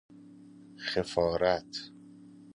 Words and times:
خفارت 0.77 1.91